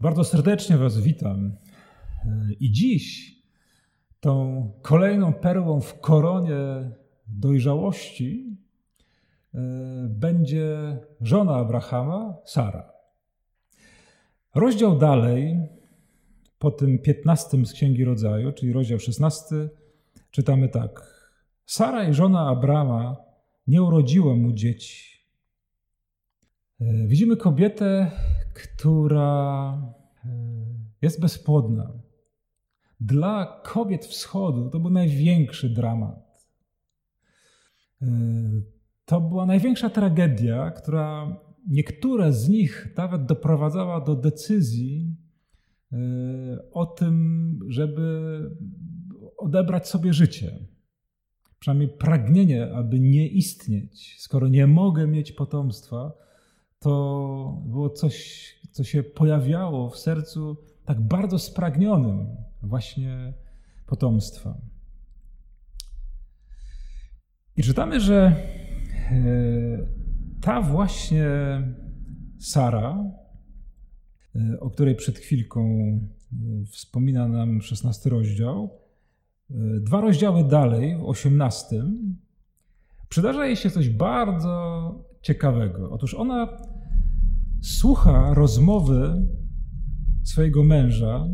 Bardzo 0.00 0.24
serdecznie 0.24 0.76
Was 0.76 1.00
witam. 1.00 1.56
I 2.60 2.72
dziś 2.72 3.36
tą 4.20 4.70
kolejną 4.82 5.32
perłą 5.32 5.80
w 5.80 6.00
koronie 6.00 6.90
dojrzałości 7.28 8.56
e, 9.54 9.58
będzie 10.08 10.98
żona 11.20 11.56
Abrahama, 11.56 12.36
Sara. 12.44 12.92
Rozdział 14.54 14.98
dalej, 14.98 15.68
po 16.58 16.70
tym 16.70 16.98
15 16.98 17.66
z 17.66 17.72
Księgi 17.72 18.04
Rodzaju, 18.04 18.52
czyli 18.52 18.72
rozdział 18.72 18.98
16, 18.98 19.68
czytamy 20.30 20.68
tak. 20.68 21.16
Sara 21.66 22.08
i 22.08 22.14
żona 22.14 22.48
Abrama 22.48 23.16
nie 23.66 23.82
urodziła 23.82 24.34
mu 24.34 24.52
dzieci. 24.52 25.26
E, 26.80 27.06
widzimy 27.06 27.36
kobietę, 27.36 28.10
która 28.56 29.72
e, 30.24 30.28
jest 31.02 31.20
bezpłodna. 31.20 31.92
Dla 33.00 33.60
kobiet 33.64 34.06
wschodu 34.06 34.70
to 34.70 34.80
był 34.80 34.90
największy 34.90 35.70
dramat. 35.70 36.48
E, 38.02 38.06
to 39.04 39.20
była 39.20 39.46
największa 39.46 39.90
tragedia, 39.90 40.70
która 40.70 41.36
niektóre 41.68 42.32
z 42.32 42.48
nich 42.48 42.94
nawet 42.96 43.26
doprowadzała 43.26 44.00
do 44.00 44.14
decyzji 44.14 45.16
e, 45.92 45.96
o 46.72 46.86
tym, 46.86 47.58
żeby 47.68 48.40
odebrać 49.36 49.88
sobie 49.88 50.12
życie. 50.12 50.58
Przynajmniej 51.58 51.88
pragnienie, 51.88 52.74
aby 52.74 53.00
nie 53.00 53.28
istnieć. 53.28 54.16
Skoro 54.18 54.48
nie 54.48 54.66
mogę 54.66 55.06
mieć 55.06 55.32
potomstwa, 55.32 56.25
to 56.86 57.62
było 57.64 57.90
coś, 57.90 58.46
co 58.70 58.84
się 58.84 59.02
pojawiało 59.02 59.90
w 59.90 59.98
sercu 59.98 60.56
tak 60.84 61.00
bardzo 61.00 61.38
spragnionym 61.38 62.26
właśnie 62.62 63.32
potomstwa. 63.86 64.58
I 67.56 67.62
czytamy, 67.62 68.00
że 68.00 68.16
e, 69.10 69.16
ta 70.40 70.60
właśnie 70.60 71.28
Sara, 72.38 73.04
e, 74.36 74.60
o 74.60 74.70
której 74.70 74.94
przed 74.94 75.18
chwilką 75.18 75.60
e, 75.62 76.66
wspomina 76.66 77.28
nam 77.28 77.62
16 77.62 78.10
rozdział, 78.10 78.70
dwa 79.80 80.00
rozdziały 80.00 80.44
dalej, 80.44 80.96
w 80.98 81.04
18, 81.04 81.82
przydarza 83.08 83.46
jej 83.46 83.56
się 83.56 83.70
coś 83.70 83.88
bardzo 83.88 84.94
ciekawego. 85.22 85.90
Otóż 85.90 86.14
ona 86.14 86.48
słucha 87.66 88.34
rozmowy 88.34 89.26
swojego 90.24 90.64
męża 90.64 91.28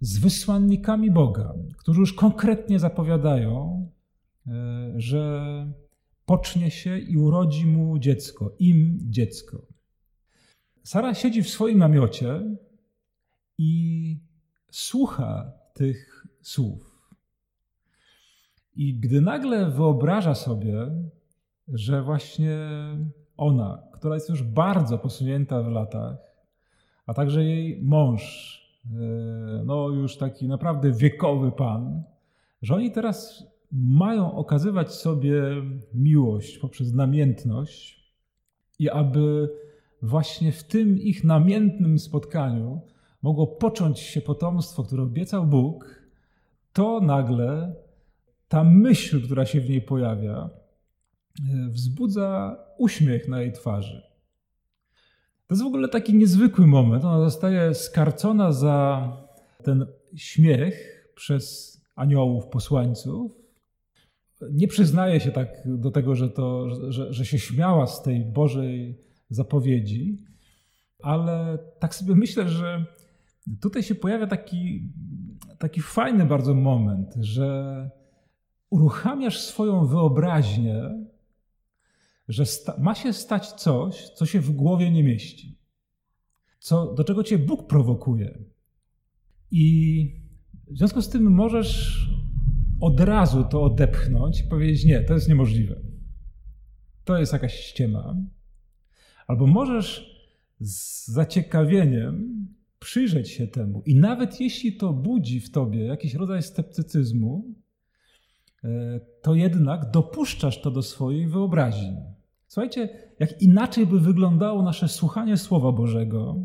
z 0.00 0.18
wysłannikami 0.18 1.10
Boga, 1.10 1.54
którzy 1.76 2.00
już 2.00 2.12
konkretnie 2.12 2.78
zapowiadają, 2.78 3.86
e, 4.46 4.92
że 4.96 5.72
pocznie 6.26 6.70
się 6.70 6.98
i 6.98 7.16
urodzi 7.16 7.66
mu 7.66 7.98
dziecko, 7.98 8.56
im 8.58 8.98
dziecko. 9.02 9.66
Sara 10.82 11.14
siedzi 11.14 11.42
w 11.42 11.48
swoim 11.48 11.78
namiocie 11.78 12.56
i 13.58 14.20
słucha 14.70 15.52
tych 15.74 16.26
słów. 16.42 17.08
I 18.76 18.94
gdy 18.94 19.20
nagle 19.20 19.70
wyobraża 19.70 20.34
sobie, 20.34 20.90
że 21.68 22.02
właśnie 22.02 22.58
ona, 23.38 23.82
która 23.92 24.14
jest 24.14 24.28
już 24.28 24.42
bardzo 24.42 24.98
posunięta 24.98 25.62
w 25.62 25.68
latach, 25.68 26.16
a 27.06 27.14
także 27.14 27.44
jej 27.44 27.82
mąż, 27.82 28.22
e, 28.84 29.64
no 29.64 29.88
już 29.88 30.16
taki 30.16 30.48
naprawdę 30.48 30.92
wiekowy 30.92 31.52
pan, 31.52 32.02
że 32.62 32.74
oni 32.74 32.92
teraz 32.92 33.46
mają 33.72 34.32
okazywać 34.32 34.94
sobie 34.94 35.42
miłość 35.94 36.58
poprzez 36.58 36.92
namiętność 36.92 38.12
i 38.78 38.90
aby 38.90 39.48
właśnie 40.02 40.52
w 40.52 40.64
tym 40.64 40.98
ich 40.98 41.24
namiętnym 41.24 41.98
spotkaniu 41.98 42.80
mogło 43.22 43.46
począć 43.46 43.98
się 43.98 44.20
potomstwo, 44.20 44.82
które 44.82 45.02
obiecał 45.02 45.46
Bóg, 45.46 46.02
to 46.72 47.00
nagle 47.00 47.74
ta 48.48 48.64
myśl, 48.64 49.24
która 49.24 49.46
się 49.46 49.60
w 49.60 49.70
niej 49.70 49.82
pojawia, 49.82 50.50
wzbudza 51.68 52.56
uśmiech 52.78 53.28
na 53.28 53.40
jej 53.42 53.52
twarzy. 53.52 54.02
To 55.46 55.54
jest 55.54 55.62
w 55.62 55.66
ogóle 55.66 55.88
taki 55.88 56.14
niezwykły 56.14 56.66
moment. 56.66 57.04
Ona 57.04 57.24
zostaje 57.24 57.74
skarcona 57.74 58.52
za 58.52 59.08
ten 59.62 59.86
śmiech 60.16 61.04
przez 61.14 61.74
aniołów, 61.96 62.46
posłańców. 62.46 63.32
Nie 64.52 64.68
przyznaje 64.68 65.20
się 65.20 65.30
tak 65.30 65.48
do 65.66 65.90
tego, 65.90 66.14
że, 66.14 66.28
to, 66.28 66.70
że, 66.92 67.12
że 67.12 67.24
się 67.24 67.38
śmiała 67.38 67.86
z 67.86 68.02
tej 68.02 68.24
Bożej 68.24 68.98
zapowiedzi, 69.30 70.18
ale 71.02 71.58
tak 71.78 71.94
sobie 71.94 72.14
myślę, 72.14 72.48
że 72.48 72.84
tutaj 73.60 73.82
się 73.82 73.94
pojawia 73.94 74.26
taki, 74.26 74.92
taki 75.58 75.80
fajny 75.80 76.24
bardzo 76.24 76.54
moment, 76.54 77.14
że 77.20 77.90
uruchamiasz 78.70 79.40
swoją 79.40 79.86
wyobraźnię 79.86 81.07
że 82.28 82.44
ma 82.78 82.94
się 82.94 83.12
stać 83.12 83.52
coś, 83.52 84.10
co 84.10 84.26
się 84.26 84.40
w 84.40 84.50
głowie 84.50 84.90
nie 84.90 85.04
mieści, 85.04 85.58
co, 86.58 86.94
do 86.94 87.04
czego 87.04 87.24
cię 87.24 87.38
Bóg 87.38 87.66
prowokuje. 87.66 88.38
I 89.50 90.28
w 90.66 90.78
związku 90.78 91.02
z 91.02 91.08
tym 91.08 91.32
możesz 91.32 92.02
od 92.80 93.00
razu 93.00 93.44
to 93.44 93.62
odepchnąć 93.62 94.40
i 94.40 94.44
powiedzieć: 94.44 94.84
Nie, 94.84 95.02
to 95.02 95.14
jest 95.14 95.28
niemożliwe. 95.28 95.80
To 97.04 97.18
jest 97.18 97.32
jakaś 97.32 97.54
ściema. 97.54 98.16
Albo 99.26 99.46
możesz 99.46 100.18
z 100.60 101.06
zaciekawieniem 101.08 102.46
przyjrzeć 102.78 103.30
się 103.30 103.46
temu. 103.46 103.82
I 103.86 103.94
nawet 103.94 104.40
jeśli 104.40 104.72
to 104.76 104.92
budzi 104.92 105.40
w 105.40 105.50
tobie 105.50 105.84
jakiś 105.84 106.14
rodzaj 106.14 106.42
sceptycyzmu, 106.42 107.54
e, 108.64 109.00
to 109.22 109.34
jednak 109.34 109.90
dopuszczasz 109.90 110.60
to 110.60 110.70
do 110.70 110.82
swojej 110.82 111.26
wyobraźni. 111.26 111.96
Słuchajcie, 112.48 112.88
jak 113.18 113.42
inaczej 113.42 113.86
by 113.86 114.00
wyglądało 114.00 114.62
nasze 114.62 114.88
słuchanie 114.88 115.36
Słowa 115.36 115.72
Bożego, 115.72 116.36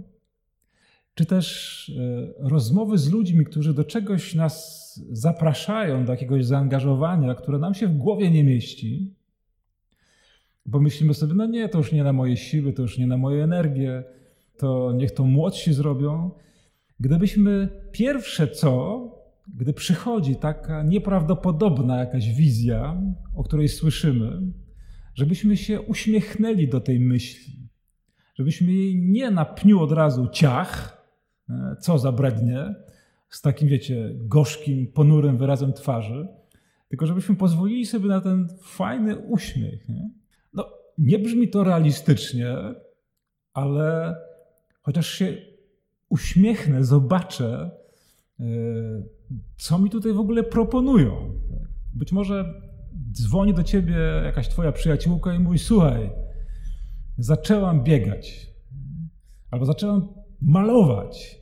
czy 1.16 1.25
też 1.25 1.90
e, 1.90 2.50
rozmowy 2.50 2.97
z 2.97 3.12
ludźmi, 3.12 3.46
którzy 3.46 3.74
do 3.74 3.84
czegoś 3.84 4.36
nas 4.36 4.84
zapraszają, 5.12 6.06
do 6.06 6.12
jakiegoś 6.12 6.46
zaangażowania, 6.46 7.36
które 7.36 7.59
nam 7.59 7.74
się 7.74 7.88
w 7.88 7.97
głowie 7.97 8.31
nie 8.31 8.44
mieści, 8.44 9.13
bo 10.66 10.80
myślimy 10.80 11.13
sobie, 11.13 11.34
no 11.34 11.46
nie, 11.46 11.69
to 11.69 11.78
już 11.78 11.92
nie 11.92 12.03
na 12.03 12.13
moje 12.13 12.38
siły, 12.38 12.74
to 12.74 12.81
już 12.81 12.97
nie 12.97 13.08
na 13.08 13.18
moje 13.18 13.44
energię, 13.44 14.03
to 14.58 14.92
niech 14.92 15.12
to 15.12 15.24
młodsi 15.24 15.74
zrobią. 15.74 16.31
Gdybyśmy 17.00 17.69
pierwsze 17.92 18.47
co, 18.47 19.02
gdy 19.56 19.74
przychodzi 19.74 20.36
taka 20.36 20.84
nieprawdopodobna 20.84 22.00
jakaś 22.00 22.34
wizja, 22.34 23.02
o 23.36 23.44
której 23.44 23.68
słyszymy, 23.68 24.42
żebyśmy 25.13 25.57
się 25.57 25.81
uśmiechnęli 25.81 26.68
do 26.68 26.81
tej 26.81 27.00
myśli, 27.00 27.69
żebyśmy 28.35 28.74
jej 28.74 29.01
nie 29.01 29.31
na 29.31 29.46
pniu 29.46 29.79
od 29.79 29.91
razu 29.91 30.28
ciach, 30.31 31.03
e, 31.50 31.75
co 31.81 32.00
za 32.00 32.12
brednie, 32.12 32.75
z 33.29 33.41
takim, 33.41 33.68
wiecie, 33.68 34.12
gorzkim, 34.16 34.88
ponurym 34.88 35.38
wyrazem 35.38 35.74
twarzy, 35.74 36.27
tylko 36.89 37.06
żebyśmy 37.07 37.36
pozwolili 37.36 37.86
sobie 37.86 38.07
na 38.10 38.21
ten 38.21 38.48
fajny 38.62 39.18
uśmiech. 39.18 39.89
Nie? 39.89 40.10
No, 40.54 40.69
nie 40.98 41.19
brzmi 41.19 41.48
to 41.48 41.63
realistycznie, 41.63 42.56
ale 43.54 44.16
chociaż 44.81 45.07
się 45.07 45.38
uśmiechnę, 46.09 46.83
zobaczę, 46.83 47.71
e, 48.39 48.44
co 49.57 49.80
mi 49.80 49.89
tutaj 49.89 50.13
w 50.13 50.19
ogóle 50.19 50.44
proponują. 50.44 51.39
Być 51.94 52.12
może 52.12 52.62
dzwoni 53.13 53.54
do 53.54 53.63
ciebie 53.63 53.95
jakaś 54.25 54.48
twoja 54.48 54.71
przyjaciółka 54.71 55.33
i 55.33 55.39
mówi: 55.39 55.60
Słuchaj, 55.60 56.10
zaczęłam 57.18 57.83
biegać, 57.83 58.48
albo 59.51 59.65
zaczęłam 59.65 60.07
malować. 60.42 61.39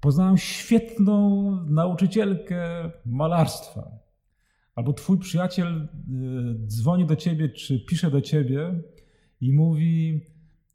Poznałam 0.00 0.38
świetną 0.38 1.50
nauczycielkę 1.66 2.90
malarstwa. 3.06 3.90
Albo 4.74 4.92
twój 4.92 5.18
przyjaciel 5.18 5.66
y, 5.76 5.88
dzwoni 6.66 7.06
do 7.06 7.16
ciebie, 7.16 7.48
czy 7.48 7.80
pisze 7.80 8.10
do 8.10 8.20
ciebie 8.20 8.80
i 9.40 9.52
mówi: 9.52 10.20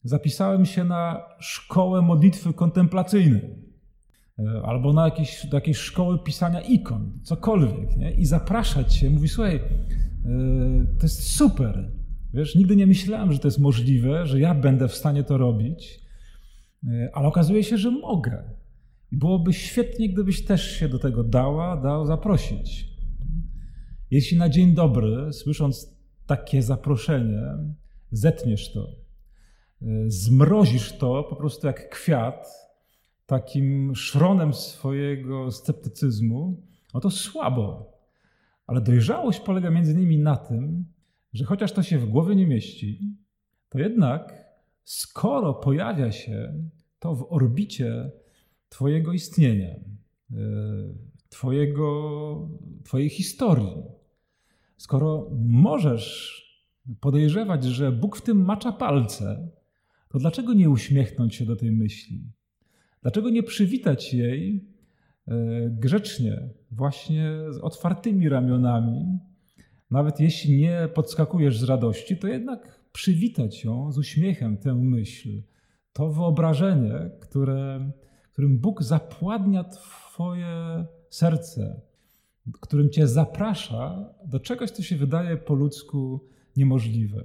Zapisałem 0.04 0.66
się 0.66 0.84
na 0.84 1.26
szkołę 1.40 2.02
modlitwy 2.02 2.54
kontemplacyjnej. 2.54 3.69
E, 4.40 4.62
albo 4.62 4.94
na 4.94 5.06
jakieś, 5.06 5.46
do 5.46 5.58
jakiejś 5.58 5.78
szkoły 5.78 6.20
pisania 6.20 6.62
ikon, 6.62 7.20
cokolwiek, 7.24 7.98
nie? 7.98 8.12
i 8.12 8.26
zapraszać 8.26 8.94
się, 8.96 9.10
mówi, 9.10 9.28
słuchaj, 9.28 9.56
e, 9.56 9.62
to 10.98 11.04
jest 11.04 11.32
super, 11.32 11.92
wiesz, 12.34 12.56
nigdy 12.56 12.76
nie 12.76 12.88
myślałem, 12.88 13.34
że 13.34 13.40
to 13.40 13.48
jest 13.48 13.60
możliwe, 13.60 14.26
że 14.26 14.40
ja 14.40 14.56
będę 14.56 14.88
w 14.88 14.96
stanie 14.96 15.24
to 15.24 15.38
robić, 15.38 16.00
e, 16.88 17.10
ale 17.14 17.28
okazuje 17.28 17.64
się, 17.64 17.78
że 17.78 17.92
mogę. 17.92 18.44
I 19.12 19.18
byłoby 19.18 19.54
świetnie, 19.54 20.10
gdybyś 20.10 20.46
też 20.46 20.72
się 20.72 20.90
do 20.90 21.00
tego 21.00 21.24
dała, 21.24 21.78
dał 21.78 22.06
zaprosić. 22.06 22.90
Jeśli 24.12 24.38
na 24.38 24.50
dzień 24.50 24.74
dobry, 24.74 25.34
słysząc 25.34 25.96
takie 26.26 26.62
zaproszenie, 26.62 27.42
zetniesz 28.12 28.74
to, 28.74 28.88
zmrozisz 30.08 30.98
to 30.98 31.24
po 31.24 31.36
prostu 31.36 31.68
jak 31.68 31.90
kwiat, 31.90 32.69
takim 33.30 33.96
szronem 33.96 34.54
swojego 34.54 35.52
sceptycyzmu, 35.52 36.64
no 36.94 37.00
to 37.00 37.12
słabo. 37.12 37.94
Ale 38.68 38.82
dojrzałość 38.82 39.40
polega 39.40 39.70
między 39.70 39.92
innymi 39.92 40.18
na 40.18 40.36
tym, 40.36 40.86
że 41.34 41.46
chociaż 41.46 41.72
to 41.72 41.84
się 41.84 41.98
w 41.98 42.06
głowie 42.06 42.36
nie 42.36 42.48
mieści, 42.48 43.16
to 43.70 43.80
jednak 43.80 44.46
skoro 44.84 45.54
pojawia 45.54 46.12
się 46.12 46.54
to 47.00 47.16
w 47.16 47.34
orbicie 47.34 48.12
Twojego 48.70 49.14
istnienia, 49.14 49.70
e, 49.70 50.36
twojego, 51.30 52.50
Twojej 52.84 53.10
historii, 53.10 53.84
skoro 54.78 55.30
możesz 55.46 56.40
podejrzewać, 57.00 57.64
że 57.64 57.92
Bóg 57.92 58.18
w 58.18 58.22
tym 58.22 58.46
macza 58.46 58.72
palce, 58.72 59.50
to 60.10 60.20
dlaczego 60.20 60.54
nie 60.54 60.70
uśmiechnąć 60.70 61.36
się 61.36 61.46
do 61.46 61.56
tej 61.56 61.72
myśli? 61.72 62.24
Dlaczego 63.02 63.30
nie 63.30 63.44
przywitać 63.44 64.14
jej 64.14 64.68
e, 65.28 65.36
grzecznie, 65.70 66.50
właśnie 66.72 67.38
z 67.50 67.58
otwartymi 67.58 68.30
ramionami? 68.30 69.20
Nawet 69.92 70.20
jeśli 70.20 70.58
nie 70.58 70.90
podskakujesz 70.94 71.60
z 71.60 71.64
radości, 71.64 72.18
to 72.18 72.28
jednak 72.28 72.80
przywitać 72.92 73.64
ją 73.64 73.92
z 73.92 73.98
uśmiechem, 73.98 74.58
tę 74.58 74.76
myśl, 74.76 75.42
to 75.94 76.10
wyobrażenie, 76.10 77.12
które, 77.20 77.92
którym 78.32 78.60
Bóg 78.60 78.84
zapładnia 78.84 79.64
Twoje 79.64 80.86
serce, 81.10 81.82
którym 82.62 82.90
Cię 82.90 83.08
zaprasza 83.08 84.14
do 84.26 84.40
czegoś, 84.40 84.72
co 84.72 84.84
się 84.84 84.96
wydaje 84.96 85.38
po 85.38 85.54
ludzku 85.54 86.28
niemożliwe. 86.58 87.24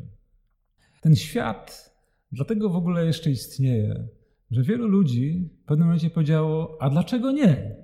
Ten 1.00 1.16
świat 1.16 1.94
dlatego 2.32 2.70
w 2.70 2.76
ogóle 2.76 3.06
jeszcze 3.06 3.30
istnieje, 3.30 4.08
że 4.54 4.62
wielu 4.62 4.88
ludzi 4.88 5.48
w 5.62 5.64
pewnym 5.64 5.86
momencie 5.86 6.10
powiedziało: 6.10 6.76
A 6.80 6.90
dlaczego 6.90 7.32
nie? 7.32 7.76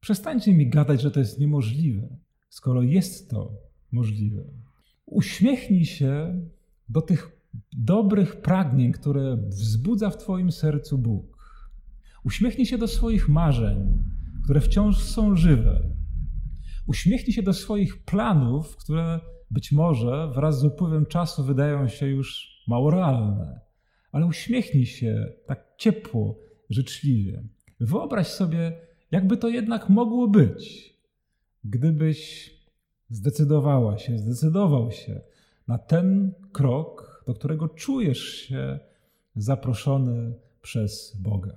Przestańcie 0.00 0.54
mi 0.54 0.70
gadać, 0.70 1.00
że 1.00 1.10
to 1.10 1.20
jest 1.20 1.40
niemożliwe, 1.40 2.08
skoro 2.48 2.82
jest 2.82 3.30
to 3.30 3.52
możliwe. 3.92 4.44
Uśmiechnij 5.06 5.84
się 5.84 6.40
do 6.88 7.02
tych 7.02 7.30
dobrych 7.72 8.40
pragnień, 8.40 8.92
które 8.92 9.36
wzbudza 9.36 10.10
w 10.10 10.18
Twoim 10.18 10.52
sercu 10.52 10.98
Bóg. 10.98 11.38
Uśmiechnij 12.24 12.66
się 12.66 12.78
do 12.78 12.88
swoich 12.88 13.28
marzeń, 13.28 14.04
które 14.44 14.60
wciąż 14.60 14.98
są 14.98 15.36
żywe. 15.36 15.82
Uśmiechnij 16.86 17.32
się 17.32 17.42
do 17.42 17.52
swoich 17.52 18.04
planów, 18.04 18.76
które 18.76 19.20
być 19.50 19.72
może 19.72 20.32
wraz 20.34 20.60
z 20.60 20.64
upływem 20.64 21.06
czasu 21.06 21.44
wydają 21.44 21.88
się 21.88 22.06
już 22.06 22.48
mało 22.68 22.90
realne 22.90 23.69
ale 24.12 24.26
uśmiechnij 24.26 24.86
się 24.86 25.32
tak 25.46 25.64
ciepło, 25.76 26.38
życzliwie. 26.70 27.42
Wyobraź 27.80 28.26
sobie, 28.26 28.72
jakby 29.10 29.36
to 29.36 29.48
jednak 29.48 29.88
mogło 29.88 30.28
być, 30.28 30.94
gdybyś 31.64 32.50
zdecydowała 33.10 33.98
się, 33.98 34.18
zdecydował 34.18 34.92
się 34.92 35.20
na 35.68 35.78
ten 35.78 36.32
krok, 36.52 37.22
do 37.26 37.34
którego 37.34 37.68
czujesz 37.68 38.24
się 38.34 38.78
zaproszony 39.36 40.34
przez 40.62 41.16
Boga. 41.16 41.56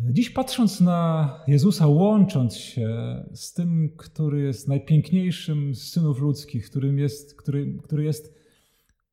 Dziś 0.00 0.30
patrząc 0.30 0.80
na 0.80 1.30
Jezusa, 1.46 1.86
łącząc 1.86 2.56
się 2.56 2.90
z 3.34 3.52
tym, 3.52 3.96
który 3.96 4.40
jest 4.40 4.68
najpiękniejszym 4.68 5.74
z 5.74 5.90
synów 5.90 6.20
ludzkich, 6.20 6.70
którym 6.70 6.98
jest, 6.98 7.34
który, 7.34 7.78
który 7.82 8.04
jest 8.04 8.34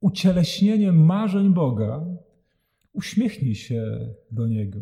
ucieleśnieniem 0.02 1.06
marzeń 1.06 1.54
Boga, 1.54 2.06
uśmiechnij 2.94 3.56
się 3.56 4.10
do 4.32 4.48
Niego, 4.48 4.80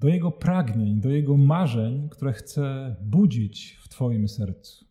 do 0.00 0.08
Jego 0.08 0.30
pragnień, 0.30 1.00
do 1.00 1.08
Jego 1.08 1.36
marzeń, 1.36 2.08
które 2.08 2.32
chce 2.32 2.96
budzić 3.02 3.78
w 3.82 3.88
Twoim 3.88 4.28
sercu. 4.28 4.87